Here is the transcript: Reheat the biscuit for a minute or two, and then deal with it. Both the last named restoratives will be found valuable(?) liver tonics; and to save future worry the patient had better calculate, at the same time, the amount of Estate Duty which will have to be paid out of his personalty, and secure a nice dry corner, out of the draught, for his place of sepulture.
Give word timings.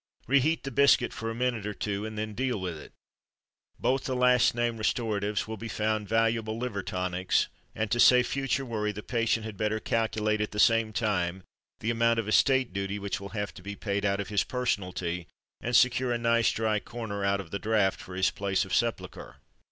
Reheat 0.25 0.63
the 0.63 0.71
biscuit 0.71 1.13
for 1.13 1.29
a 1.29 1.35
minute 1.35 1.67
or 1.67 1.75
two, 1.75 2.07
and 2.07 2.17
then 2.17 2.33
deal 2.33 2.59
with 2.59 2.75
it. 2.75 2.91
Both 3.77 4.05
the 4.05 4.15
last 4.15 4.55
named 4.55 4.79
restoratives 4.79 5.47
will 5.47 5.57
be 5.57 5.67
found 5.67 6.09
valuable(?) 6.09 6.57
liver 6.57 6.81
tonics; 6.81 7.49
and 7.75 7.91
to 7.91 7.99
save 7.99 8.25
future 8.25 8.65
worry 8.65 8.91
the 8.91 9.03
patient 9.03 9.45
had 9.45 9.57
better 9.57 9.79
calculate, 9.79 10.41
at 10.41 10.53
the 10.53 10.59
same 10.59 10.91
time, 10.91 11.43
the 11.81 11.91
amount 11.91 12.17
of 12.17 12.27
Estate 12.27 12.73
Duty 12.73 12.97
which 12.97 13.21
will 13.21 13.29
have 13.37 13.53
to 13.53 13.61
be 13.61 13.75
paid 13.75 14.03
out 14.03 14.19
of 14.19 14.29
his 14.29 14.43
personalty, 14.43 15.27
and 15.61 15.75
secure 15.75 16.11
a 16.11 16.17
nice 16.17 16.51
dry 16.51 16.79
corner, 16.79 17.23
out 17.23 17.39
of 17.39 17.51
the 17.51 17.59
draught, 17.59 18.01
for 18.01 18.15
his 18.15 18.31
place 18.31 18.65
of 18.65 18.73
sepulture. 18.73 19.35